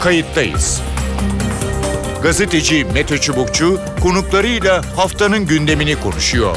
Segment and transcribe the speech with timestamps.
[0.00, 0.82] kayıttayız.
[2.22, 6.56] Gazeteci Mete Çubukçu konuklarıyla haftanın gündemini konuşuyor.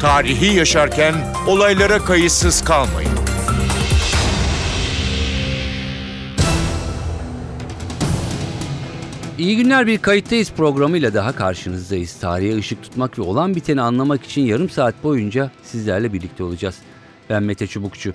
[0.00, 1.14] Tarihi yaşarken
[1.46, 3.10] olaylara kayıtsız kalmayın.
[9.38, 12.14] İyi günler bir kayıttayız programıyla daha karşınızdayız.
[12.20, 16.78] Tarihe ışık tutmak ve olan biteni anlamak için yarım saat boyunca sizlerle birlikte olacağız.
[17.30, 18.14] Ben Mete Çubukçu.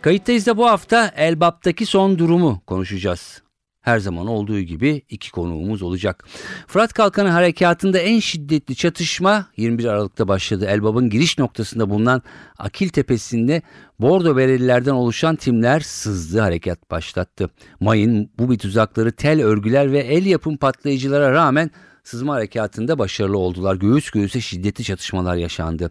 [0.00, 3.47] Kayıttayız da bu hafta Elbap'taki son durumu konuşacağız.
[3.88, 6.24] Her zaman olduğu gibi iki konuğumuz olacak.
[6.66, 10.66] Fırat Kalkanı Harekatı'nda en şiddetli çatışma 21 Aralık'ta başladı.
[10.66, 12.22] Elbap'ın giriş noktasında bulunan
[12.58, 13.62] Akil Tepesi'nde
[14.00, 17.50] Bordo Berelilerden oluşan timler sızdı harekat başlattı.
[17.80, 21.70] Mayın bu bir tuzakları tel örgüler ve el yapım patlayıcılara rağmen
[22.04, 23.76] sızma harekatında başarılı oldular.
[23.76, 25.90] Göğüs göğüse şiddetli çatışmalar yaşandı.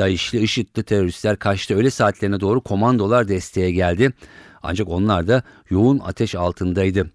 [0.00, 4.12] DAEŞ'li IŞİD'li teröristler kaçtı öğle saatlerine doğru komandolar desteğe geldi.
[4.62, 7.10] Ancak onlar da yoğun ateş altındaydı.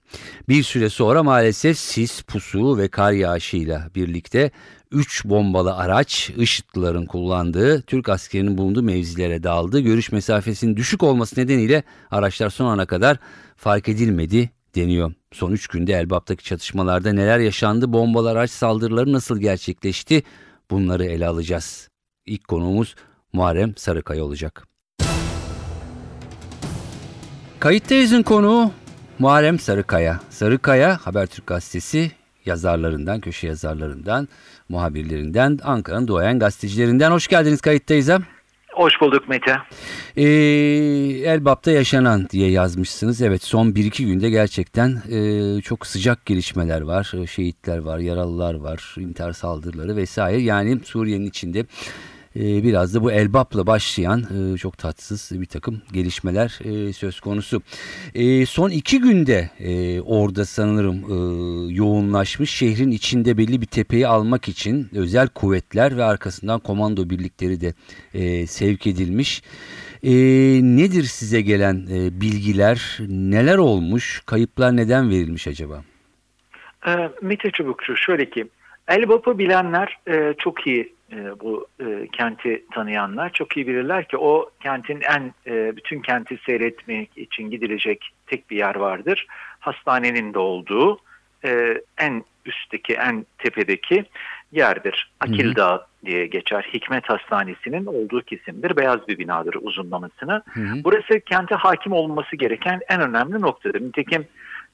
[0.50, 4.52] Bir süre sonra maalesef sis, pusu ve kar yağışıyla birlikte
[4.92, 9.80] 3 bombalı araç IŞİD'lilerin kullandığı Türk askerinin bulunduğu mevzilere daldı.
[9.80, 13.18] Görüş mesafesinin düşük olması nedeniyle araçlar son ana kadar
[13.55, 15.14] fark edilmedi deniyor.
[15.32, 20.24] Son 3 günde Elbap'taki çatışmalarda neler yaşandı, bombalı araç saldırıları nasıl gerçekleşti
[20.72, 21.95] bunları ele alacağız.
[22.26, 22.95] İlk konuğumuz
[23.34, 24.68] Muharrem Sarıkaya olacak.
[27.59, 28.71] Kayıttayız'ın konuğu
[29.20, 30.20] Muharrem Sarıkaya.
[30.29, 32.12] Sarıkaya Habertürk Gazetesi
[32.46, 34.27] yazarlarından, köşe yazarlarından,
[34.70, 37.12] muhabirlerinden, Ankara'nın doğayan gazetecilerinden.
[37.12, 38.20] Hoş geldiniz Kayıttayız'a.
[38.73, 39.57] Hoş bulduk Mete.
[40.18, 40.23] Ee,
[41.26, 43.21] Elbap'ta yaşanan diye yazmışsınız.
[43.21, 47.13] Evet son 1-2 günde gerçekten e, çok sıcak gelişmeler var.
[47.29, 50.41] Şehitler var, yaralılar var, intihar saldırıları vesaire.
[50.41, 51.65] Yani Suriye'nin içinde
[52.36, 57.62] biraz da bu Elbap'la başlayan e, çok tatsız bir takım gelişmeler e, söz konusu.
[58.16, 59.50] E, son iki günde
[60.05, 60.96] orada sanırım
[61.72, 67.74] yoğunlaşmış şehrin içinde belli bir tepeyi almak için özel kuvvetler ve arkasından komando birlikleri de
[68.48, 69.44] sevk edilmiş.
[70.78, 71.88] nedir size gelen
[72.22, 72.98] bilgiler?
[73.09, 74.24] Neler olmuş?
[74.26, 75.84] Kayıplar neden verilmiş acaba?
[77.22, 78.48] Mete Çubukçu şöyle ki
[78.88, 80.00] Elbap'ı bilenler
[80.38, 85.76] çok iyi e, bu e, kenti tanıyanlar çok iyi bilirler ki o kentin en e,
[85.78, 89.28] bütün kenti seyretmek için gidilecek tek bir yer vardır.
[89.60, 91.00] Hastanenin de olduğu
[91.46, 94.06] e, en üstteki en tepedeki
[94.52, 95.12] yerdir.
[95.20, 96.70] Akil Dağı diye geçer.
[96.74, 98.78] Hikmet Hastanesi'nin olduğu kesimdir.
[98.78, 100.44] Beyaz bir binadır uzunlamasına.
[100.54, 100.84] Hı hı.
[100.84, 103.82] Burası kente hakim olması gereken en önemli noktadır.
[103.82, 104.26] Nitekim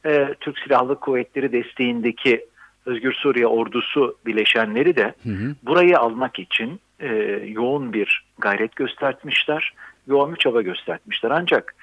[0.06, 2.46] e, Türk Silahlı Kuvvetleri desteğindeki
[2.86, 5.56] Özgür Suriye ordusu bileşenleri de hı hı.
[5.64, 7.08] burayı almak için e,
[7.48, 9.74] yoğun bir gayret göstermişler,
[10.08, 11.32] yoğun bir çaba göstermişler.
[11.32, 11.76] Ancak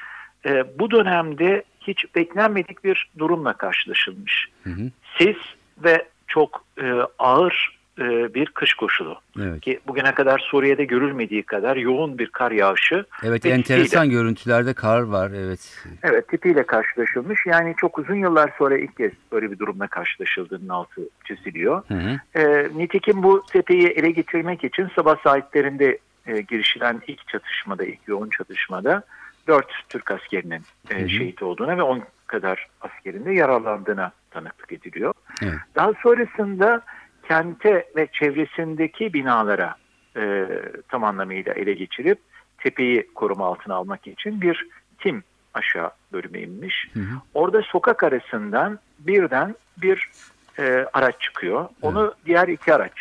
[0.47, 4.49] e, bu dönemde hiç beklenmedik bir durumla karşılaşılmış.
[4.65, 4.91] Hı hı.
[5.19, 5.37] Sis
[5.85, 9.21] ve çok e, ağır e, bir kış koşulu.
[9.41, 9.61] Evet.
[9.61, 13.05] Ki bugüne kadar Suriye'de görülmediği kadar yoğun bir kar yağışı.
[13.23, 15.31] Evet enteresan tipiyle, görüntülerde kar var.
[15.31, 15.85] Evet.
[16.03, 17.47] Evet tipiyle karşılaşılmış.
[17.47, 21.83] Yani çok uzun yıllar sonra ilk kez böyle bir durumla karşılaşıldığının altı çiziliyor.
[21.89, 22.41] Hı hı.
[22.41, 28.31] E, nitekim bu tepeyi ele getirmek için sabah saatlerinde e, girişilen ilk çatışmada, ilk yoğun
[28.31, 29.03] çatışmada
[29.49, 35.15] dört Türk askerinin e, şehit olduğuna ve on kadar askerin de yaralandığına tanıklık ediliyor.
[35.43, 35.55] Evet.
[35.75, 36.83] Daha sonrasında
[37.29, 39.75] kente ve çevresindeki binalara
[40.17, 40.47] e,
[40.89, 42.19] tam anlamıyla ele geçirip
[42.59, 44.67] tepeyi koruma altına almak için bir
[44.99, 45.25] tim
[45.55, 46.89] aşağı bölüme inmiş.
[46.95, 47.15] Hı hı.
[47.35, 50.11] Orada sokak arasından birden bir
[50.59, 51.69] e, araç çıkıyor.
[51.83, 52.15] Onu hı.
[52.27, 52.93] diğer iki araç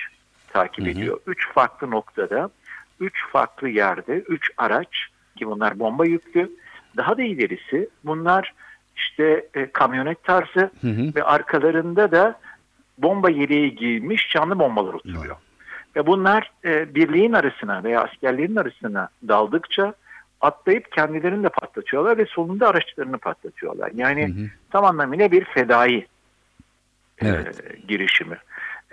[0.53, 0.91] takip hı hı.
[0.91, 1.19] ediyor.
[1.27, 2.49] Üç farklı noktada,
[2.99, 6.51] üç farklı yerde, üç araç ki bunlar bomba yüklü.
[6.97, 8.53] Daha da ilerisi bunlar
[8.95, 11.15] işte e, kamyonet tarzı hı hı.
[11.15, 12.39] ve arkalarında da
[12.97, 15.35] bomba yeleği giymiş canlı bombalar oturuyor.
[15.95, 19.93] Ve bunlar e, birliğin arasına veya askerlerin arasına daldıkça
[20.41, 23.91] atlayıp kendilerini de patlatıyorlar ve sonunda araçlarını patlatıyorlar.
[23.95, 24.47] Yani hı hı.
[24.71, 25.97] tam anlamıyla bir fedai
[27.21, 27.61] e, evet.
[27.65, 28.37] e, girişimi.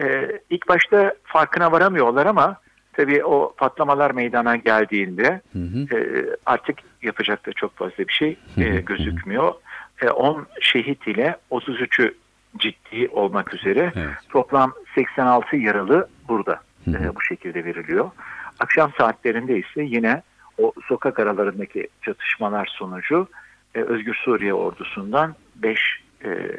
[0.01, 2.57] E, ilk başta farkına varamıyorlar ama
[2.93, 5.97] tabii o patlamalar meydana geldiğinde hı hı.
[5.97, 9.55] E, artık yapacak da çok fazla bir şey e, gözükmüyor.
[10.15, 12.15] 10 e, şehit ile 33'ü
[12.59, 14.15] ciddi olmak üzere evet.
[14.29, 18.11] toplam 86 yaralı burada e, bu şekilde veriliyor.
[18.61, 20.23] Akşam saatlerinde ise yine
[20.59, 23.29] o sokak aralarındaki çatışmalar sonucu
[23.75, 25.81] e, Özgür Suriye ordusundan 5
[26.25, 26.51] e,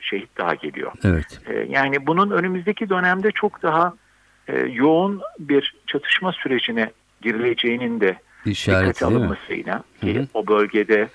[0.00, 0.92] şehit daha geliyor.
[1.04, 1.40] Evet.
[1.46, 3.94] E, yani bunun önümüzdeki dönemde çok daha
[4.48, 6.90] e, yoğun bir çatışma sürecine
[7.22, 11.08] girileceğinin de İşaret, dikkate alınmasıyla ki o bölgede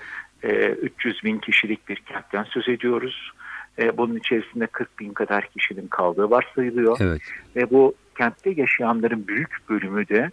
[0.43, 3.31] e, 300 bin kişilik bir kentten söz ediyoruz.
[3.79, 6.97] E, bunun içerisinde 40 bin kadar kişinin kaldığı varsayılıyor.
[7.01, 7.21] Evet.
[7.55, 10.31] Ve bu kentte yaşayanların büyük bölümü de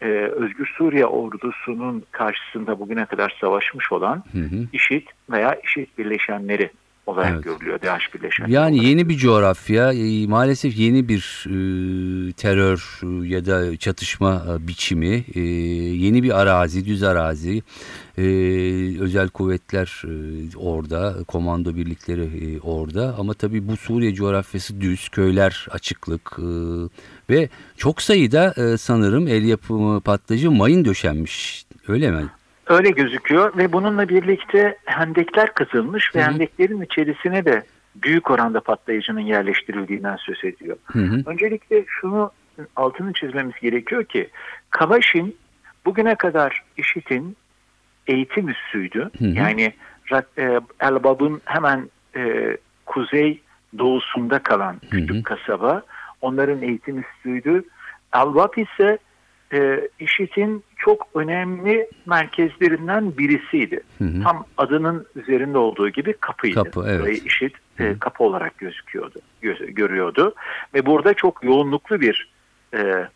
[0.00, 4.66] e, Özgür Suriye ordusunun karşısında bugüne kadar savaşmış olan Hı hı.
[4.72, 6.70] IŞİD veya IŞİD birleşenleri
[7.06, 7.44] olarak Evet.
[7.44, 7.82] görülüyor.
[7.82, 8.88] DAEŞ birleşenleri Yani olarak.
[8.88, 15.24] yeni bir coğrafya, e, maalesef yeni bir e, terör e, ya da çatışma e, biçimi,
[15.34, 17.62] e, yeni bir arazi, düz arazi,
[18.18, 18.22] e,
[19.00, 20.12] özel kuvvetler e,
[20.56, 26.44] orada, komando birlikleri e, orada ama tabii bu Suriye coğrafyası düz, köyler açıklık e,
[27.30, 32.24] ve çok sayıda e, sanırım el yapımı patlayıcı mayın döşenmiş, öyle mi?
[32.66, 37.62] Öyle gözüküyor ve bununla birlikte hendekler kazılmış ve hendeklerin içerisine de
[37.94, 40.76] büyük oranda patlayıcının yerleştirildiğinden söz ediyor.
[40.84, 41.22] Hı hı.
[41.26, 42.30] Öncelikle şunu
[42.76, 44.30] altını çizmemiz gerekiyor ki
[44.70, 45.36] Kavaşin
[45.84, 47.36] bugüne kadar IŞİD'in
[48.06, 49.10] eğitim üssüydü.
[49.18, 49.28] Hı hı.
[49.28, 49.72] Yani
[50.38, 52.56] e, Elbab'ın hemen e,
[52.86, 53.40] kuzey
[53.78, 55.22] doğusunda kalan küçük Hı hı.
[55.22, 55.82] kasaba
[56.20, 57.64] onların eğitim üssüydü.
[58.14, 58.98] Elbab ise
[59.54, 63.80] e, IŞİD'in çok önemli merkezlerinden birisiydi.
[63.98, 64.22] Hı hı.
[64.22, 66.54] Tam adının üzerinde olduğu gibi kapıydı.
[66.54, 67.00] Kapı, evet.
[67.00, 67.98] Burayı IŞİD e, Hı hı.
[67.98, 70.34] kapı olarak gözüküyordu, göz- görüyordu.
[70.74, 72.32] Ve burada çok yoğunluklu bir
[72.74, 73.08] e,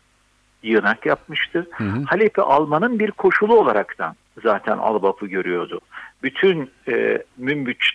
[0.63, 1.67] yığınak yapmıştı.
[1.71, 2.03] Hı hı.
[2.05, 5.81] Halep'i almanın bir koşulu olaraktan zaten Albap'ı görüyordu.
[6.23, 7.93] Bütün e, Münbiç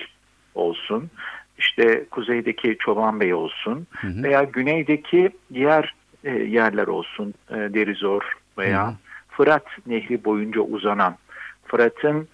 [0.55, 1.11] olsun,
[1.59, 4.23] işte kuzeydeki Çoban Bey olsun Hı hı.
[4.23, 8.23] veya güneydeki diğer e, yerler olsun, e, Derizor
[8.59, 8.95] veya Hı.
[9.29, 11.17] Fırat Nehri boyunca uzanan,
[11.65, 12.29] Fırat'ın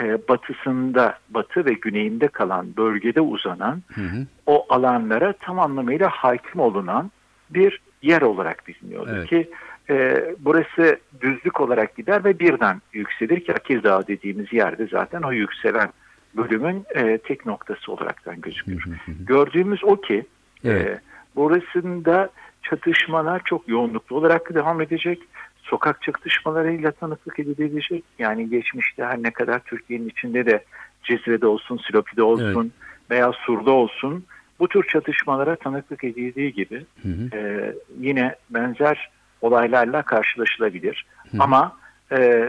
[0.00, 4.26] e, batısında, batı ve güneyinde kalan bölgede uzanan Hı hı.
[4.46, 7.10] o alanlara tam anlamıyla hakim olunan
[7.50, 9.28] bir yer olarak biliniyordu Evet.
[9.28, 9.50] ki
[9.90, 15.32] e, burası düzlük olarak gider ve birden yükselir ki Akil Dağı dediğimiz yerde zaten o
[15.32, 15.88] yükselen
[16.36, 18.84] bölümün e, tek noktası olaraktan gözükür.
[18.84, 19.24] Hı hı hı.
[19.26, 20.26] Gördüğümüz o ki
[20.64, 20.86] Evet.
[20.86, 21.00] e,
[21.36, 22.30] burasında
[22.62, 25.18] çatışmalar çok yoğunluklu olarak devam edecek.
[25.62, 28.04] Sokak çatışmalarıyla tanıklık edilecek.
[28.18, 30.64] Yani geçmişte her ne kadar Türkiye'nin içinde de
[31.02, 32.72] Cizre'de olsun, Silopi'de olsun
[33.10, 34.24] veya Sur'da olsun
[34.58, 37.36] bu tür çatışmalara tanıklık edildiği gibi Hı hı.
[37.36, 39.10] e, yine benzer
[39.40, 41.06] olaylarla karşılaşılabilir.
[41.30, 41.36] Hı.
[41.40, 41.76] Ama
[42.12, 42.48] e,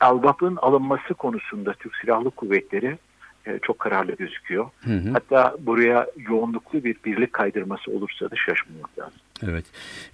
[0.00, 2.98] Albap'ın alınması konusunda Türk Silahlı Kuvvetleri
[3.48, 4.70] e, çok kararlı gözüküyor.
[4.84, 5.10] Hı hı.
[5.12, 9.20] Hatta buraya yoğunluklu bir birlik kaydırması olursa da şaşmamak lazım.
[9.42, 9.64] Evet.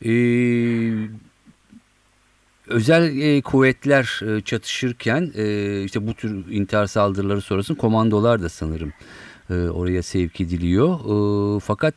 [0.05, 1.09] Ee,
[2.67, 8.93] özel e, kuvvetler e, çatışırken e, işte bu tür intihar saldırıları sonrasında komandolar da sanırım
[9.51, 10.95] e, oraya sevk ediliyor.
[10.95, 11.95] E, fakat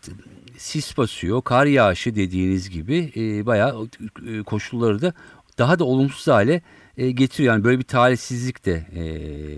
[0.58, 3.88] sis basıyor, kar yağışı dediğiniz gibi e, bayağı
[4.28, 5.14] e, koşulları da
[5.58, 6.62] daha da olumsuz hale
[6.98, 7.54] e, getiriyor.
[7.54, 9.04] Yani böyle bir talihsizlik de e,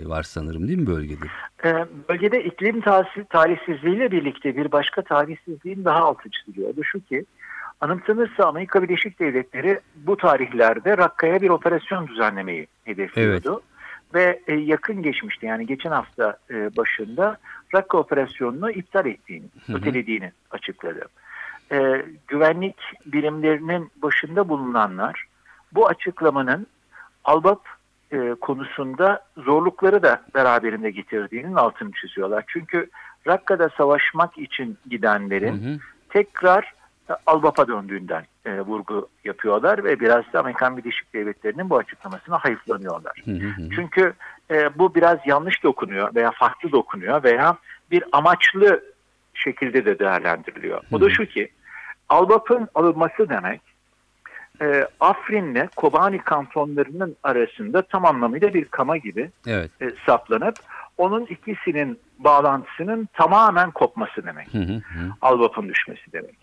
[0.09, 1.25] var sanırım değil mi bölgede?
[1.65, 6.73] E, bölgede iklim tahsi- talihsizliğiyle birlikte bir başka talihsizliğin daha altı çiziliyor.
[6.73, 7.25] O da şu ki
[7.81, 13.61] anımsanırsa Amerika Birleşik Devletleri bu tarihlerde Rakka'ya bir operasyon düzenlemeyi hedefliyordu.
[14.13, 17.37] Ve e, yakın geçmişte yani geçen hafta e, başında
[17.75, 19.77] Rakka operasyonunu iptal ettiğini, Hı hı.
[19.77, 21.07] ötelediğini açıkladı.
[21.71, 22.75] E, güvenlik
[23.05, 25.25] birimlerinin başında bulunanlar
[25.71, 26.67] bu açıklamanın
[27.25, 27.61] Albap
[28.11, 32.43] e, konusunda zorlukları da beraberinde getirdiğinin altını çiziyorlar.
[32.47, 32.89] Çünkü
[33.27, 35.77] Rakka'da savaşmak için gidenlerin Hı hı.
[36.09, 36.73] tekrar
[37.09, 43.21] e, Albap'a döndüğünden e, vurgu yapıyorlar ve biraz da Amerikan Birleşik Devletleri'nin bu açıklamasına hayıflanıyorlar.
[43.25, 43.69] Hı hı hı.
[43.75, 44.13] Çünkü
[44.51, 47.57] e, bu biraz yanlış dokunuyor veya farklı dokunuyor veya
[47.91, 48.83] bir amaçlı
[49.33, 50.81] şekilde de değerlendiriliyor.
[50.91, 51.11] O da Hı.
[51.11, 51.51] şu ki
[52.09, 53.61] Albap'ın alınması demek
[54.61, 59.71] e, Afrin'le Kobani kantonlarının arasında tam anlamıyla bir kama gibi Evet.
[59.81, 60.55] e, saplanıp
[60.97, 64.53] onun ikisinin bağlantısının tamamen kopması demek.
[64.53, 65.11] Hı hı hı.
[65.21, 66.35] Albap'ın düşmesi demek.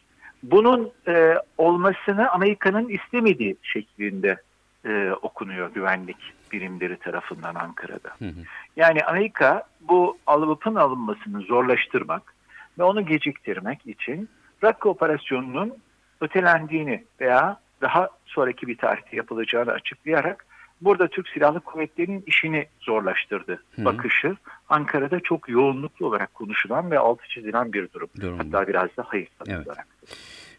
[0.42, 4.36] Bunun e, olmasını Amerika'nın istemediği şeklinde
[4.84, 6.16] e, okunuyor güvenlik
[6.52, 8.08] birimleri tarafından Ankara'da.
[8.18, 8.40] Hı hı.
[8.76, 12.34] Yani Amerika bu Albap'ın alınmasını zorlaştırmak
[12.78, 14.28] ve onu geciktirmek için
[14.64, 15.74] Rakka operasyonunun
[16.20, 20.46] ötelendiğini veya daha sonraki bir tarihte yapılacağını açıklayarak
[20.80, 23.62] burada Türk Silahlı Kuvvetleri'nin işini zorlaştırdı.
[23.76, 23.84] Hı.
[23.84, 24.36] Bakışı
[24.68, 28.08] Ankara'da çok yoğunluklu olarak konuşulan ve altı çizilen bir durum.
[28.20, 28.38] Durum.
[28.38, 29.86] Hatta biraz da hayıflanılarak.
[30.02, 30.16] Evet.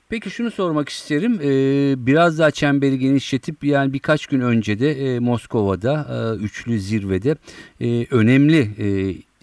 [0.09, 1.39] Peki şunu sormak isterim.
[1.43, 7.35] Ee, biraz daha çemberi genişletip yani birkaç gün önce de e, Moskova'da e, üçlü zirvede
[7.81, 8.87] e, önemli e,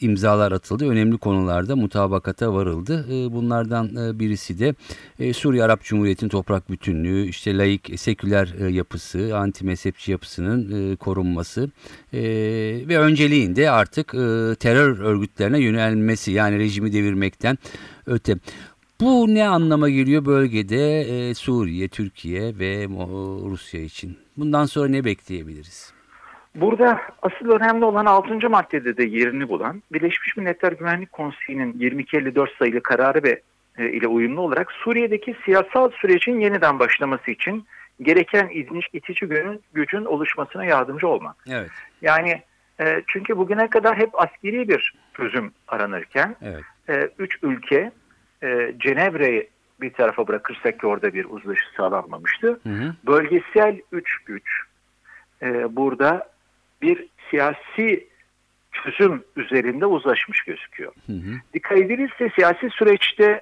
[0.01, 0.89] imzalar atıldı.
[0.89, 3.07] Önemli konularda mutabakata varıldı.
[3.11, 4.75] E, bunlardan e, birisi de
[5.19, 11.71] e, Suriye Arap Cumhuriyeti'nin toprak bütünlüğü, işte laik, seküler e, yapısı, anti mezhepçi yapısının korunması
[12.89, 14.09] ve önceliğinde artık
[14.61, 17.59] terör örgütlerine yönelmesi yani rejimi devirmekten
[18.07, 18.37] öte.
[19.01, 22.87] Bu ne anlama geliyor bölgede Suriye, Türkiye ve
[23.51, 24.17] Rusya için?
[24.37, 25.93] Bundan sonra ne bekleyebiliriz?
[26.55, 28.51] Burada asıl önemli olan 6.
[28.51, 33.41] maddede de yerini bulan Birleşmiş Milletler Güvenlik Konseyi'nin 2254 sayılı kararı ve
[33.79, 37.67] e, ile uyumlu olarak Suriye'deki siyasal sürecin yeniden başlaması için
[38.03, 38.49] gereken
[38.93, 41.37] itici gücün, gücün oluşmasına yardımcı olmak.
[41.51, 41.71] Evet.
[42.03, 42.43] Yani
[42.81, 46.63] e, çünkü bugüne kadar hep askeri bir çözüm aranırken Evet.
[46.89, 47.93] e, üç ülke
[48.43, 49.49] e, Cenevre'yi
[49.81, 52.61] bir tarafa bırakırsak ki orada bir uzlaşı sağlanmamıştı.
[52.63, 52.95] Hı hı.
[53.07, 54.63] Bölgesel üç güç
[55.43, 56.34] e, burada
[56.83, 58.09] bir siyasi
[58.73, 60.93] çözüm üzerinde uzlaşmış gözüküyor.
[61.07, 61.35] Hı hı.
[61.55, 63.41] Dikkat edilirse siyasi süreçte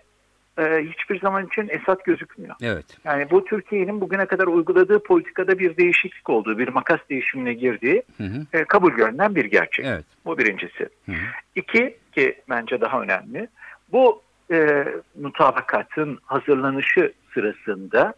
[0.58, 2.54] e, hiçbir zaman için Esad gözükmüyor.
[2.62, 2.84] Evet.
[3.04, 8.24] Yani bu Türkiye'nin bugüne kadar uyguladığı politikada bir değişiklik olduğu, bir makas değişimine girdiği Hı
[8.24, 8.46] hı.
[8.52, 9.86] e, kabul görünen bir gerçek.
[9.86, 10.04] Evet.
[10.24, 10.88] Bu birincisi.
[11.06, 11.16] Hı hı.
[11.56, 13.48] İki ki bence daha önemli.
[13.92, 14.22] Bu
[14.52, 14.84] e,
[15.20, 18.14] mutabakatın hazırlanışı sırasında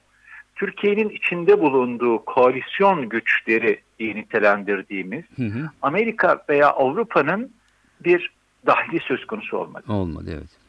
[0.54, 5.70] Türkiye'nin içinde bulunduğu koalisyon güçleri diye nitelendirdiğimiz Hı hı.
[5.82, 7.52] Amerika veya Avrupa'nın
[8.04, 8.30] bir
[8.66, 9.84] dahili söz konusu olmadı.
[9.88, 10.64] Olmadı evet.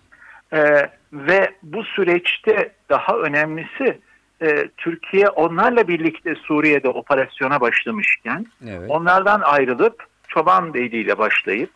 [0.54, 4.00] Ee, ve bu süreçte daha önemlisi
[4.42, 8.90] e, Türkiye onlarla birlikte Suriye'de operasyona başlamışken Evet.
[8.90, 11.70] onlardan ayrılıp Çoban Beyli ile başlayıp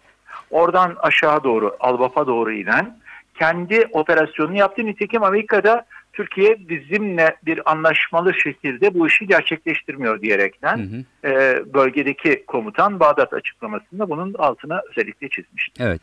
[0.52, 2.98] oradan aşağı doğru Albap'a doğru inen
[3.36, 4.86] kendi operasyonunu yaptı.
[4.86, 5.86] Nitekim Amerika'da
[6.20, 11.32] Türkiye bizimle bir anlaşmalı şekilde bu işi gerçekleştirmiyor diyerekten Hı hı.
[11.32, 15.84] e, bölgedeki komutan Bağdat açıklamasında bunun altına özellikle çizmişti.
[15.84, 16.02] Evet.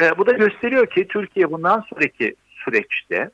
[0.00, 3.30] E, bu da gösteriyor ki Türkiye bundan sonraki süreçte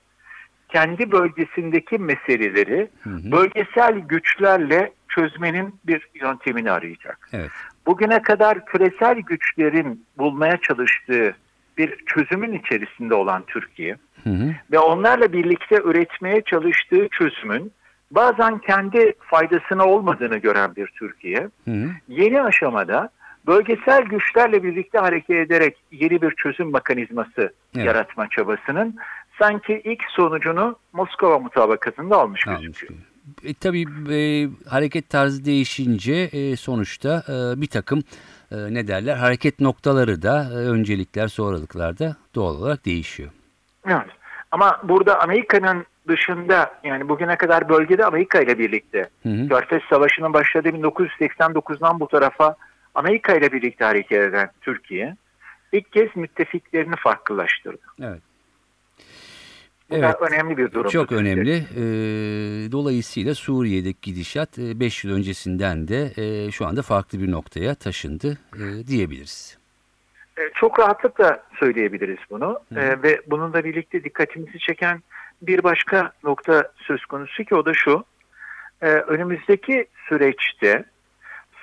[0.68, 3.32] kendi bölgesindeki meseleleri Hı hı.
[3.32, 7.28] bölgesel güçlerle çözmenin bir yöntemini arayacak.
[7.32, 7.50] Evet.
[7.86, 11.34] Bugüne kadar küresel güçlerin bulmaya çalıştığı
[11.80, 14.54] bir çözümün içerisinde olan Türkiye Hı hı.
[14.72, 17.72] ve onlarla birlikte üretmeye çalıştığı çözümün
[18.10, 21.88] bazen kendi faydasına olmadığını gören bir Türkiye Hı hı.
[22.08, 23.10] yeni aşamada
[23.46, 27.86] bölgesel güçlerle birlikte hareket ederek yeni bir çözüm mekanizması Evet.
[27.86, 28.96] yaratma çabasının
[29.38, 33.00] sanki ilk sonucunu Moskova mutabakatında almış Almış gözüküyor.
[33.44, 38.02] E, tabii e, hareket tarzı değişince e, sonuçta e, bir takım
[38.52, 43.30] e, ne derler hareket noktaları da e, öncelikler sonralıklar da doğal olarak değişiyor.
[43.86, 44.10] Evet.
[44.50, 49.48] Ama burada Amerika'nın dışında yani bugüne kadar bölgede Amerika ile birlikte Hı hı.
[49.48, 52.56] Körfez Savaşı'nın başladığı 1989'dan bu tarafa
[52.94, 55.16] Amerika ile birlikte hareket eden Türkiye
[55.72, 57.82] ilk kez müttefiklerini farklılaştırdı.
[58.02, 58.22] Evet.
[59.90, 60.20] Bu Evet.
[60.20, 60.90] da önemli bir durum.
[60.90, 61.54] Çok önemli.
[61.56, 61.82] E,
[62.72, 68.86] dolayısıyla Suriye'deki gidişat 5 yıl öncesinden de e, şu anda farklı bir noktaya taşındı e,
[68.86, 69.58] diyebiliriz.
[70.38, 75.02] E, Çok rahatlıkla söyleyebiliriz bunu E, ve bununla birlikte dikkatimizi çeken
[75.42, 78.04] bir başka nokta söz konusu ki o da şu.
[78.82, 80.84] E, önümüzdeki süreçte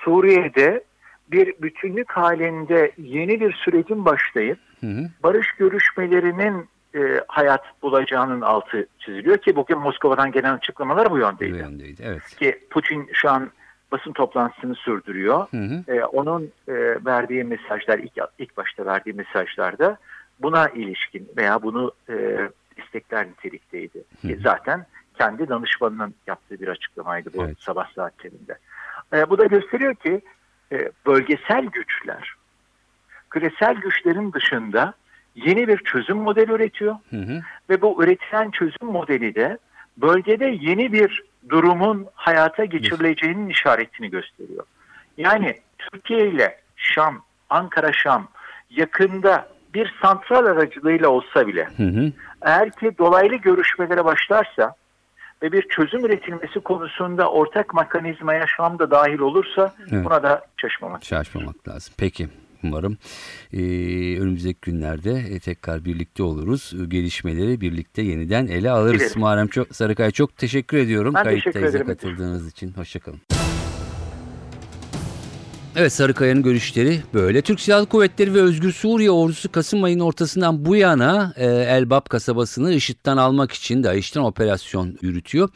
[0.04, 0.84] Suriye'de
[1.32, 5.10] bir bütünlük halinde yeni bir sürecin başlayıp Hı hı.
[5.22, 6.68] barış görüşmelerinin
[6.98, 11.56] e, hayat bulacağının altı çiziliyor ki bugün Moskova'dan gelen açıklamalar bu Bu yöndeydi.
[11.58, 12.02] yöndeydi.
[12.06, 12.36] Evet.
[12.36, 13.50] Ki Putin şu an
[13.92, 15.46] basın toplantısını sürdürüyor.
[15.50, 15.84] Hı hı.
[15.88, 16.74] Ee, onun e,
[17.06, 19.98] verdiği mesajlar ilk, ilk başta verdiği mesajlarda
[20.40, 22.38] buna ilişkin veya bunu e,
[22.76, 24.04] istekler nitelikteydi.
[24.22, 24.28] Hı.
[24.28, 24.86] Ki zaten
[25.18, 27.56] kendi danışmanının yaptığı bir açıklamaydı bu Evet.
[27.60, 28.58] sabah saatlerinde.
[29.14, 30.20] E, bu da gösteriyor ki
[30.72, 32.34] e, bölgesel güçler
[33.30, 34.94] küresel güçlerin dışında
[35.46, 37.40] yeni bir çözüm modeli üretiyor Hı hı.
[37.70, 39.58] ve bu üretilen çözüm modeli de
[39.96, 44.64] bölgede yeni bir durumun hayata geçirileceğinin işaretini gösteriyor.
[45.16, 48.28] Yani Türkiye ile Şam, Ankara Şam
[48.70, 52.12] yakında bir santral aracılığıyla olsa bile Hı hı.
[52.42, 54.74] eğer ki dolaylı görüşmelere başlarsa
[55.42, 60.04] ve bir çözüm üretilmesi konusunda ortak mekanizmaya Şam da dahil olursa Evet.
[60.04, 61.04] buna da şaşmamak.
[61.04, 61.94] Şaşmamak lazım.
[61.98, 62.28] Peki
[62.64, 62.98] umarım
[63.52, 63.58] e,
[64.20, 66.72] önümüzdeki günlerde e, tekrar birlikte oluruz.
[66.82, 69.00] E, Gelişmeleri birlikte yeniden ele alırız.
[69.00, 69.20] Dilerim.
[69.20, 71.14] Muharrem çok, Sarıkaya çok teşekkür ediyorum.
[71.14, 71.86] Ben Kayıt teşekkür ederim.
[71.86, 72.72] katıldığınız için.
[72.72, 73.20] Hoşçakalın.
[75.76, 77.42] Evet Sarıkaya'nın görüşleri böyle.
[77.42, 82.72] Türk Silahlı Kuvvetleri ve Özgür Suriye Ordusu Kasım ayının ortasından bu yana e, Elbap kasabasını
[82.72, 85.48] IŞİD'den almak için DAEŞ'ten operasyon yürütüyor.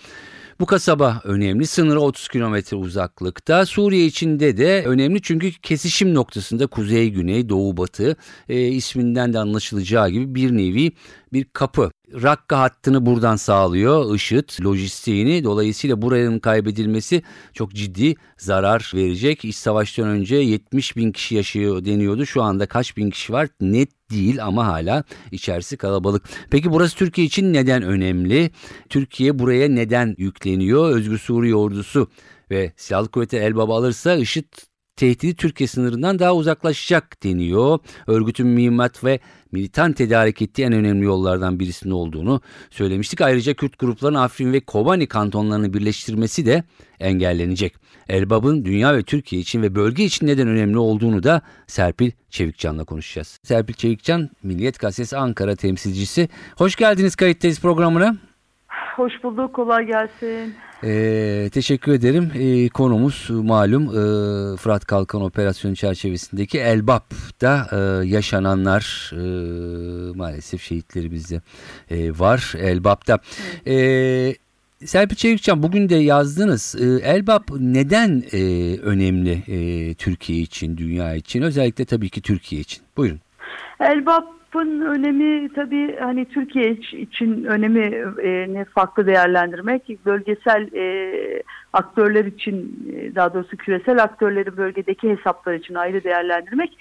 [0.63, 1.67] Bu kasaba önemli.
[1.67, 3.67] Sınırı 30 kilometre uzaklıkta.
[3.67, 8.17] Suriye içinde de önemli çünkü kesişim noktasında kuzey, güney, doğu, batı
[8.49, 10.93] e, isminden de anlaşılacağı gibi bir nevi
[11.33, 11.91] bir kapı.
[12.23, 14.15] Rakka hattını buradan sağlıyor.
[14.15, 15.45] IŞİD lojistiğini.
[15.45, 19.45] Dolayısıyla buranın kaybedilmesi çok ciddi zarar verecek.
[19.45, 22.27] İç savaştan önce 70 bin kişi yaşıyor deniyordu.
[22.27, 26.23] Şu anda kaç bin kişi var net değil ama hala içerisi kalabalık.
[26.51, 28.51] Peki burası Türkiye için neden önemli?
[28.89, 30.97] Türkiye buraya neden yükleniyor?
[30.97, 32.09] Özgür Suriye ordusu
[32.51, 37.79] ve silahlı kuvvetler el baba alırsa IŞİD tehdidi Türkiye sınırından daha uzaklaşacak deniyor.
[38.07, 39.21] Örgütün mühimmat ve
[39.53, 43.21] militan tedarik ettiği en önemli yollardan birisinin olduğunu söylemiştik.
[43.21, 46.65] Ayrıca Kürt grupların Afrin ve Kobani kantonlarını birleştirmesi de
[47.01, 47.75] engellenecek.
[48.09, 53.39] Elbap'ın dünya ve Türkiye için ve bölge için neden önemli olduğunu da Serpil Çevikcan'la konuşacağız.
[53.43, 56.29] Serpil Çevikcan, Milliyet Gazetesi Ankara temsilcisi.
[56.59, 58.17] Hoş geldiniz kayıttayız programına.
[58.97, 60.55] Hoş bulduk, kolay gelsin.
[60.85, 62.33] Ee, teşekkür ederim.
[62.35, 69.23] Ee, konumuz malum e, Fırat Kalkan operasyonu çerçevesindeki Elbap'ta e, yaşananlar e,
[70.17, 71.41] maalesef şehitlerimizde
[71.91, 73.19] e, var Elbap'ta.
[73.67, 74.35] E,
[74.85, 76.77] Serpil Çevikcan bugün de yazdınız.
[76.81, 78.39] E, Elbap neden e,
[78.79, 81.43] önemli e, Türkiye için, dünya için?
[81.43, 82.83] Özellikle tabii ki Türkiye için.
[82.97, 83.21] Buyurun.
[84.55, 91.43] Elbap'ın önemi tabii hani Türkiye için önemi e, farklı değerlendirmek, bölgesel e,
[91.73, 96.79] aktörler için e, daha doğrusu küresel aktörleri bölgedeki hesaplar için ayrı değerlendirmek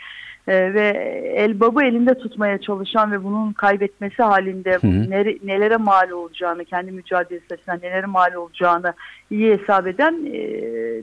[0.48, 0.88] e, ve
[1.36, 5.10] Elbap'ı elinde tutmaya çalışan ve bunun kaybetmesi halinde Hı hı.
[5.10, 8.94] nere, nelere mal olacağını, kendi mücadelesi açısından nelere mal olacağını
[9.32, 10.42] iyi hesap eden e,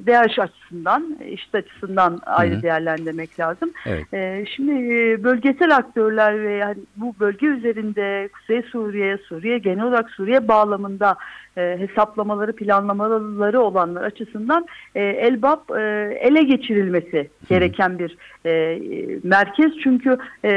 [0.06, 2.62] DH açısından, işit açısından ayrı hı.
[2.62, 3.70] değerlendirmek lazım.
[3.86, 4.14] Evet.
[4.14, 10.10] Ee, şimdi e, bölgesel aktörler ve yani bu bölge üzerinde Kuzey Suriye, Suriye genel olarak
[10.10, 11.16] Suriye bağlamında
[11.58, 15.82] e, hesaplamaları, planlamaları olanlar açısından e, Elbap e,
[16.20, 18.80] ele geçirilmesi gereken bir e,
[19.22, 19.72] merkez.
[19.82, 20.50] Çünkü e,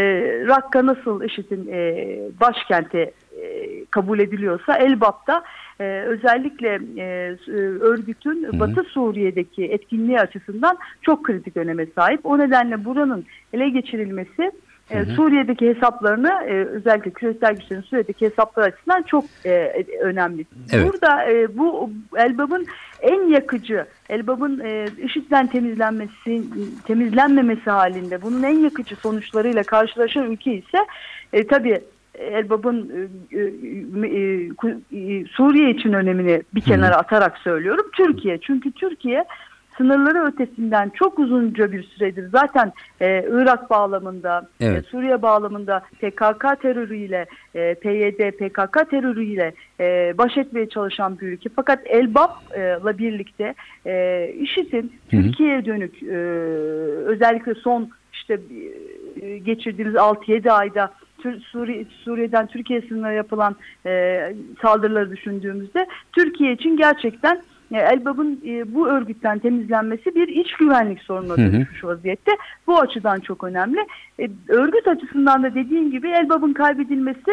[0.47, 2.07] Rakka nasıl IŞİD'in e,
[2.39, 5.43] başkenti e, kabul ediliyorsa Elbap'ta
[5.79, 7.37] e, özellikle e,
[7.79, 8.59] örgütün hı.
[8.59, 12.19] Batı Suriye'deki etkinliği açısından çok kritik öneme sahip.
[12.23, 14.51] O nedenle buranın ele geçirilmesi
[14.91, 15.15] Hı hı.
[15.15, 20.45] Suriye'deki hesaplarını e, özellikle küresel güçlerin Suriye'deki hesapları açısından çok e, önemli.
[20.71, 20.93] Evet.
[20.93, 22.65] Burada e, bu Elbap'ın
[23.01, 26.43] en yakıcı, Elbap'ın e, IŞİD'den temizlenmesi,
[26.85, 30.77] temizlenmemesi halinde bunun en yakıcı sonuçlarıyla karşılaşan ülke ise
[31.33, 31.81] e, tabii
[32.19, 33.43] Elbap'ın e, e,
[34.07, 34.49] e,
[34.97, 37.85] e, Suriye için önemini bir kenara atarak söylüyorum.
[37.93, 39.25] Türkiye çünkü Türkiye
[39.77, 44.85] sınırları ötesinden çok uzunca bir süredir zaten e, Irak bağlamında, Evet.
[44.85, 51.49] e, Suriye bağlamında PKK terörüyle, e, PYD, PKK terörüyle e, baş etmeye çalışan bir ülke.
[51.55, 53.53] Fakat Elbap'la birlikte
[53.85, 54.93] e, IŞİD'in.
[55.09, 56.15] Türkiye'ye dönük e,
[57.05, 58.39] özellikle son işte
[59.21, 60.93] e, geçirdiğimiz 6-7 ayda
[62.03, 63.55] Suriye'den Türkiye sınırına yapılan
[63.85, 64.19] e,
[64.61, 71.37] saldırıları düşündüğümüzde Türkiye için gerçekten e, Elbap'ın e, bu örgütten temizlenmesi bir iç güvenlik sorununa
[71.37, 71.53] Hı hı.
[71.53, 72.31] dönüşmüş vaziyette.
[72.67, 73.79] Bu açıdan çok önemli.
[74.19, 77.31] E, örgüt açısından da dediğim gibi Elbap'ın kaybedilmesi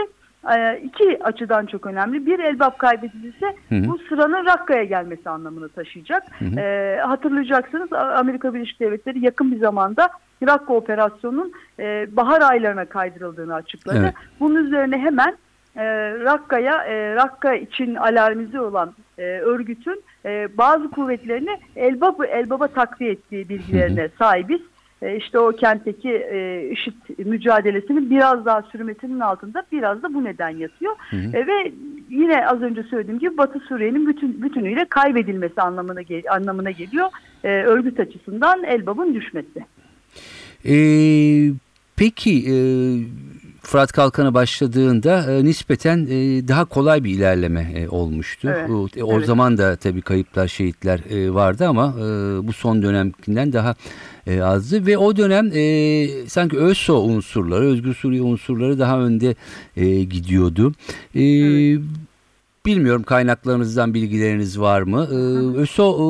[0.83, 2.27] iki açıdan çok önemli.
[2.27, 3.89] Bir Elbap kaybedilirse Hı hı.
[3.89, 6.23] bu sıranın Rakka'ya gelmesi anlamını taşıyacak.
[6.39, 6.61] hı.
[6.61, 10.11] E, hatırlayacaksınız Amerika Birleşik Devletleri yakın bir zamanda
[10.47, 13.99] Rakka operasyonunun e, bahar aylarına kaydırıldığını açıkladı.
[13.99, 14.15] Evet.
[14.41, 15.37] Bunun üzerine hemen
[15.77, 15.85] e,
[16.21, 23.49] Rakka'ya, e, Rakka için alarmize olan e, örgütün e, bazı kuvvetlerini Elbap'ı Elbap'a takviye ettiği
[23.49, 24.61] bilgilerine sahibiz.
[25.03, 30.49] E, işte o kentteki e, IŞİD mücadelesinin biraz daha sürmesinin altında biraz da bu neden
[30.57, 30.93] yatıyor.
[31.13, 31.73] E, ve
[32.11, 37.09] yine az önce söylediğim gibi Batı Suriye'nin bütün bütünüyle kaybedilmesi anlamına gel- anlamına geliyor.
[37.45, 39.65] E, örgüt açısından Elbap'ın düşmesi.
[40.65, 41.51] Ee,
[41.97, 42.57] peki e,
[43.69, 48.49] Fırat Kalkan'a başladığında e, nispeten e, daha kolay bir ilerleme e, olmuştu.
[48.57, 49.27] Evet, O, o evet.
[49.27, 52.03] zaman da tabii kayıplar, şehitler e, vardı ama e,
[52.47, 53.75] bu son dönemkinden daha
[54.27, 59.35] e, azdı ve o dönem e, sanki ÖSO unsurları, Özgür Suriye unsurları daha önde
[59.77, 60.73] e, gidiyordu.
[61.17, 61.23] E,
[62.67, 65.09] Bilmiyorum kaynaklarınızdan bilgileriniz var mı?
[65.13, 65.15] Ee,
[65.61, 66.05] ÖSO e,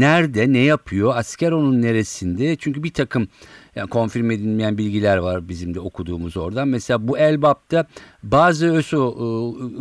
[0.00, 1.16] nerede, ne yapıyor?
[1.16, 2.56] Asker onun neresinde?
[2.56, 3.28] Çünkü bir takım
[3.76, 6.68] yani konfirme edilmeyen bilgiler var bizim de okuduğumuz oradan.
[6.68, 7.86] Mesela bu Elbap'ta
[8.22, 9.22] bazı ÖSO e,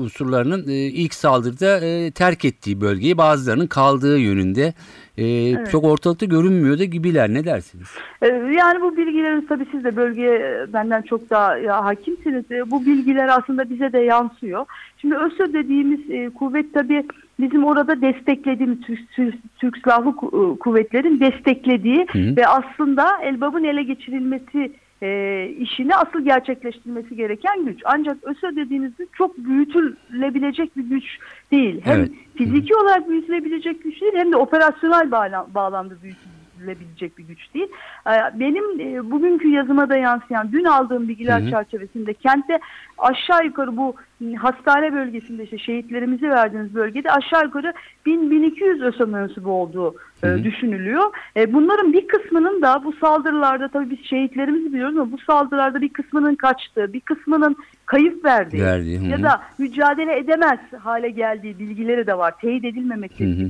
[0.02, 4.74] unsurlarının e, ilk saldırıda e, terk ettiği bölgeyi bazılarının kaldığı yönünde
[5.18, 7.30] e, çok ortalıkta görünmüyordu gibiler.
[7.34, 7.88] Ne dersiniz?
[8.22, 12.52] Ee, Yani bu bilgilerin tabii siz de bölgeye e, benden çok daha ya, hakimsiniz.
[12.52, 14.66] Ee, Bu bilgiler aslında bize de yansıyor.
[14.98, 17.04] Şimdi ÖSO dediğimiz e, kuvvet tabii
[17.40, 22.36] bizim orada desteklediğimiz Türk, Türk, Türk Silahlı Ku- Kuvvetlerin desteklediği Hı.
[22.38, 24.72] ve aslında Elbap'ın ele geçirilmesi
[25.04, 27.82] e, işini asıl gerçekleştirmesi gereken güç.
[27.86, 31.04] Ancak ÖSO dediğiniz güç çok büyütülebilecek bir güç
[31.52, 31.82] değil.
[31.84, 32.12] Hem Evet.
[32.36, 37.68] fiziki olarak büyütülebilecek güç değil hem de operasyonel bağla- bağlamda büyütülebilecek bir güç değil.
[38.08, 41.50] Ee, Benim e, bugünkü yazıma da yansıyan dün aldığım bilgiler Hı hı.
[41.50, 42.60] çerçevesinde kentte
[42.98, 43.96] aşağı yukarı bu
[44.32, 47.74] hastane bölgesinde işte şehitlerimizi verdiğimiz bölgede aşağı yukarı
[48.06, 50.44] 1000-1200 ÖSO mensubu olduğu e, Hı hı.
[50.44, 51.04] düşünülüyor.
[51.38, 55.90] E, Bunların bir kısmının da bu saldırılarda tabii biz şehitlerimizi biliyoruz ama bu saldırılarda bir
[55.90, 57.56] kısmının kaçtığı, bir kısmının
[57.86, 62.34] kayıp verdiği Verdiği, hı ya da mücadele edemez hale geldiği bilgileri de var.
[62.42, 62.64] Teyit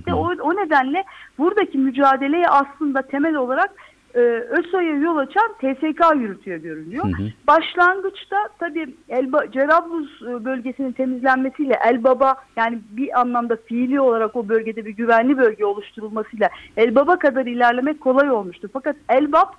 [0.09, 0.15] hı.
[0.15, 1.03] O, o nedenle
[1.37, 3.71] buradaki mücadeleyi aslında temel olarak
[4.15, 7.05] e, ÖSO'ya yol açan TSK yürütüyor görünüyor.
[7.05, 7.27] Hı hı.
[7.47, 14.85] Başlangıçta tabii Elba, Cerablus e, bölgesinin temizlenmesiyle Elbaba yani bir anlamda fiili olarak o bölgede
[14.85, 18.69] bir güvenli bölge oluşturulmasıyla Elbaba kadar ilerlemek kolay olmuştu.
[18.73, 19.55] Fakat Elbap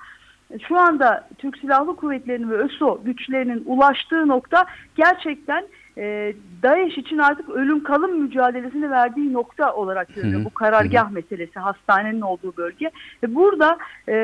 [0.68, 5.64] şu anda Türk Silahlı Kuvvetleri'nin ve ÖSO güçlerinin ulaştığı nokta gerçekten
[5.98, 10.44] e, DAEŞ için artık ölüm kalım mücadelesini verdiği nokta olarak hı.
[10.44, 12.90] Bu karargah meselesi, hastanenin olduğu bölge.
[13.22, 13.78] Ve burada
[14.08, 14.14] e,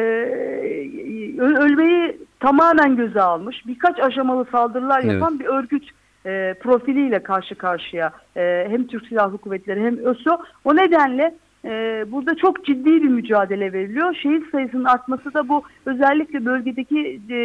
[1.39, 5.13] ölmeyi tamamen göze almış, birkaç aşamalı saldırılar Evet.
[5.13, 5.91] yapan bir örgüt
[6.27, 10.39] e, profiliyle karşı karşıya e, hem Türk Silahlı Kuvvetleri hem ÖSO.
[10.65, 14.15] O nedenle e, burada çok ciddi bir mücadele veriliyor.
[14.15, 17.37] Şehit sayısının artması da bu özellikle bölgedeki e,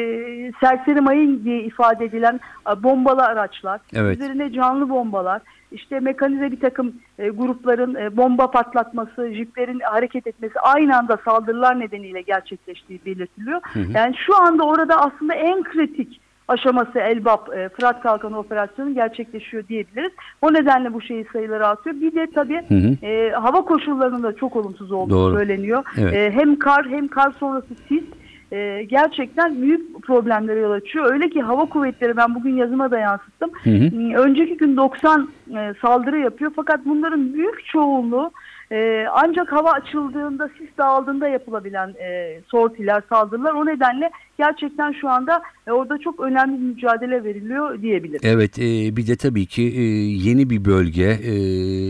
[0.60, 4.17] serseri mayın diye ifade edilen e, bombalı araçlar, Evet.
[4.17, 10.60] üzerine canlı bombalar, işte mekanize bir takım e, grupların e, bomba patlatması, jiplerin hareket etmesi
[10.60, 13.62] aynı anda saldırılar nedeniyle gerçekleştiği belirtiliyor.
[13.93, 20.12] Yani şu anda orada aslında en kritik aşaması Elbap, e, Fırat Kalkanı operasyonu gerçekleşiyor diyebiliriz.
[20.42, 21.96] O nedenle bu şehit sayıları artıyor.
[21.96, 23.06] Bir de tabii Hı hı.
[23.06, 25.36] e, hava koşullarının da çok olumsuz olduğu Doğru.
[25.36, 25.84] söyleniyor.
[25.98, 26.14] Evet.
[26.14, 28.04] E, hem kar hem kar sonrası sis
[28.52, 31.14] e, gerçekten büyük problemlere yol açıyor.
[31.14, 33.52] Öyle ki hava kuvvetleri ben bugün yazıma da yansıttım.
[33.64, 33.92] Hı hı.
[33.92, 38.32] Hmm, Önceki gün 90 e, saldırı yapıyor fakat bunların büyük çoğunluğu
[38.72, 43.54] e, ancak hava açıldığında, sis dağıldığında yapılabilen e, sortiler, saldırılar.
[43.54, 48.20] O nedenle gerçekten şu anda e, orada çok önemli bir mücadele veriliyor diyebilirim.
[48.24, 49.82] Evet e, bir de tabii ki e,
[50.28, 51.34] yeni bir bölge, e,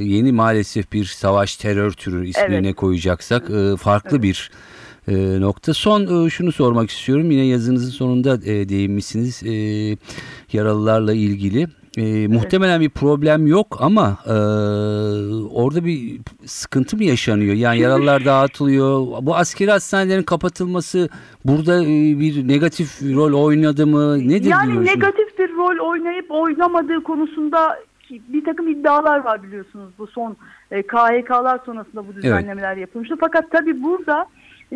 [0.03, 2.75] yeni maalesef bir savaş terör türü ismini Evet.
[2.75, 4.51] koyacaksak e, farklı bir
[5.07, 5.73] e, nokta.
[5.73, 7.31] Son e, şunu sormak istiyorum.
[7.31, 9.53] Yine yazınızın sonunda e, değinmişsiniz e,
[10.53, 11.67] yaralılarla ilgili.
[11.97, 14.35] E, Muhtemelen bir problem yok ama e,
[15.53, 17.53] orada bir sıkıntı mı yaşanıyor?
[17.55, 19.07] Yani yaralılar dağıtılıyor.
[19.21, 21.09] Bu askeri hastanelerin kapatılması
[21.45, 24.19] burada e, bir negatif rol oynadı mı?
[24.29, 30.37] Nedir yani negatif bir rol oynayıp oynamadığı konusunda bir takım iddialar var biliyorsunuz bu son
[30.71, 33.15] e, KHK'lar sonrasında bu düzenlemeler yapılmıştı.
[33.19, 34.27] Fakat tabii burada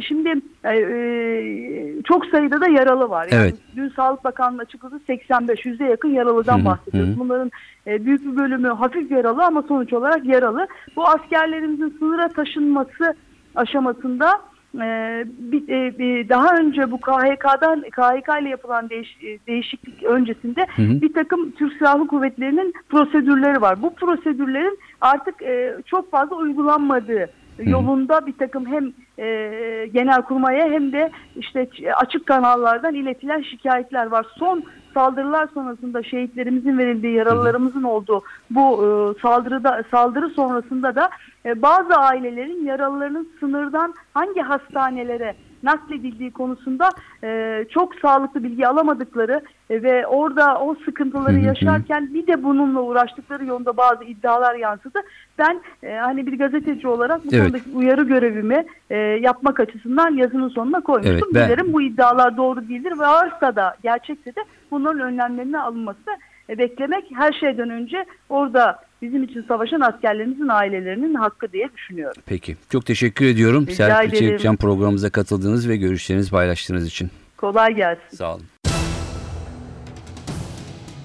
[0.01, 0.29] şimdi
[0.63, 3.27] e, e, çok sayıda da yaralı var.
[3.31, 3.55] Yani Evet.
[3.75, 7.15] Dün Sağlık Bakanlığı açıkladı 85 yüze yakın yaralıdan Hı bahsediyoruz.
[7.15, 7.19] hı.
[7.19, 7.51] Bunların
[7.87, 10.67] e, büyük bir bölümü hafif yaralı ama sonuç olarak yaralı.
[10.95, 13.13] Bu askerlerimizin sınıra taşınması
[13.55, 14.41] aşamasında
[14.75, 20.81] e, bir, e, daha önce bu KHK'dan KHK ile yapılan değiş, e, değişiklik öncesinde Hı
[20.81, 21.01] hı.
[21.01, 23.81] bir takım Türk Silahlı Kuvvetleri'nin prosedürleri var.
[23.81, 27.29] Bu prosedürlerin artık e, çok fazla uygulanmadığı
[27.63, 34.25] yolunda bir takım hem e, genelkurmaya hem de işte ç- açık kanallardan iletilen şikayetler var.
[34.37, 38.87] Son saldırılar sonrasında şehitlerimizin verildiği, yaralılarımızın olduğu bu e,
[39.21, 41.09] saldırıda saldırı sonrasında da
[41.45, 46.89] e, bazı ailelerin yaralılarının sınırdan hangi hastanelere nakledildiği konusunda
[47.23, 51.45] e, çok sağlıklı bilgi alamadıkları e, ve orada o sıkıntıları Hı hı hı.
[51.45, 54.99] yaşarken bir de bununla uğraştıkları yolunda bazı iddialar yansıdı.
[55.37, 57.43] Ben e, hani bir gazeteci olarak bu Evet.
[57.43, 61.13] konudaki uyarı görevimi e, yapmak açısından yazının sonuna koymuştum.
[61.15, 64.39] Evet, ben- Dilerim bu iddialar doğru değildir ve varsa da gerçekse de
[64.71, 66.09] bunların önlemlerine alınması
[66.49, 72.21] e, beklemek her şeyden önce orada bizim için savaşan askerlerimizin ailelerinin hakkı diye düşünüyorum.
[72.25, 72.55] Peki.
[72.69, 73.63] Çok teşekkür ediyorum.
[73.67, 74.27] Rica Serpil ederim.
[74.27, 77.09] Çelikcan programımıza katıldığınız ve görüşlerinizi paylaştığınız için.
[77.37, 78.17] Kolay gelsin.
[78.17, 78.43] Sağ olun.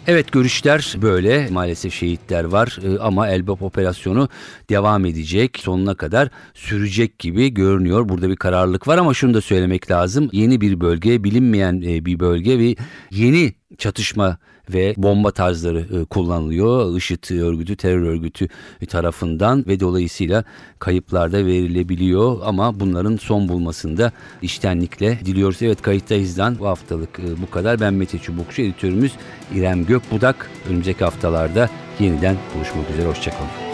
[0.07, 1.49] Evet görüşler böyle.
[1.51, 4.29] Maalesef şehitler var Ee, ama Elbap operasyonu
[4.71, 5.59] devam edecek.
[5.59, 8.09] Sonuna kadar sürecek gibi görünüyor.
[8.09, 10.29] Burada bir kararlılık var ama şunu da söylemek lazım.
[10.33, 12.77] Yeni bir bölge, bilinmeyen e, bir bölge ve
[13.11, 14.39] yeni çatışma
[14.73, 16.97] ve bomba tarzları e, kullanılıyor.
[16.97, 18.49] IŞİD örgütü, terör örgütü
[18.89, 20.45] tarafından ve dolayısıyla
[20.79, 25.63] kayıplar da verilebiliyor ama bunların son bulmasında iştenlikle diliyoruz.
[25.63, 27.81] Evet kayıttayızdan bu haftalık e, bu kadar.
[27.81, 29.13] Ben Mete Çubukçu, editörümüz
[29.55, 30.51] İrem Gökbudak.
[30.69, 33.09] Önümüzdeki haftalarda yeniden buluşmak üzere.
[33.09, 33.74] Hoşçakalın.